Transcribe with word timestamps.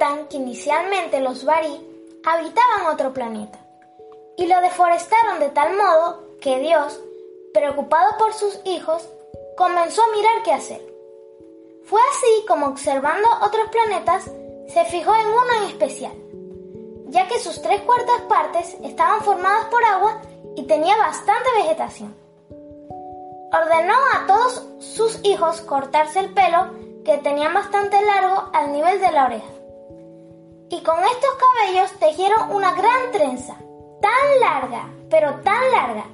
Que 0.00 0.38
inicialmente 0.38 1.20
los 1.20 1.44
Bari 1.44 2.18
habitaban 2.24 2.86
otro 2.90 3.12
planeta 3.12 3.58
y 4.38 4.46
lo 4.46 4.58
deforestaron 4.62 5.40
de 5.40 5.50
tal 5.50 5.76
modo 5.76 6.38
que 6.40 6.58
Dios, 6.58 6.98
preocupado 7.52 8.16
por 8.16 8.32
sus 8.32 8.60
hijos, 8.64 9.06
comenzó 9.58 10.02
a 10.02 10.16
mirar 10.16 10.42
qué 10.42 10.52
hacer. 10.52 10.80
Fue 11.84 12.00
así 12.12 12.46
como 12.48 12.68
observando 12.68 13.28
otros 13.42 13.68
planetas 13.70 14.30
se 14.68 14.84
fijó 14.86 15.14
en 15.14 15.26
uno 15.26 15.52
en 15.58 15.68
especial, 15.68 16.14
ya 17.08 17.28
que 17.28 17.38
sus 17.38 17.60
tres 17.60 17.82
cuartas 17.82 18.22
partes 18.22 18.78
estaban 18.82 19.20
formadas 19.20 19.66
por 19.66 19.84
agua 19.84 20.22
y 20.56 20.62
tenía 20.62 20.96
bastante 20.96 21.50
vegetación. 21.58 22.16
Ordenó 23.52 23.96
a 24.14 24.26
todos 24.26 24.64
sus 24.78 25.20
hijos 25.24 25.60
cortarse 25.60 26.20
el 26.20 26.32
pelo 26.32 26.70
que 27.04 27.18
tenían 27.18 27.52
bastante 27.52 28.00
largo 28.00 28.48
al 28.54 28.72
nivel 28.72 28.98
de 28.98 29.12
la 29.12 29.26
oreja 29.26 29.59
y 30.70 30.82
con 30.82 30.98
estos 31.04 31.30
cabellos 31.34 31.90
tejieron 31.98 32.52
una 32.52 32.72
gran 32.74 33.10
trenza, 33.12 33.56
tan 34.00 34.40
larga, 34.40 34.88
pero 35.10 35.40
tan 35.40 35.70
larga, 35.72 36.04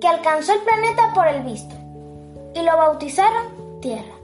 que 0.00 0.06
alcanzó 0.06 0.52
el 0.52 0.60
planeta 0.60 1.12
por 1.14 1.26
el 1.26 1.42
visto, 1.42 1.74
y 2.54 2.62
lo 2.62 2.76
bautizaron 2.76 3.80
Tierra. 3.80 4.21